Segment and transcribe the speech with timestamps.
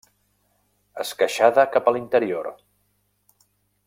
[1.03, 2.49] Esqueixada cap a l'interior.